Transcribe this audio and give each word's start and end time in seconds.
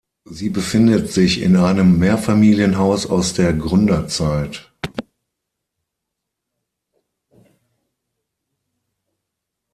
Sie 0.25 0.49
befindet 0.49 1.11
sich 1.11 1.43
in 1.43 1.55
einem 1.57 1.99
Mehrfamilienhaus 1.99 3.05
aus 3.05 3.35
der 3.35 3.53
Gründerzeit. 3.53 4.71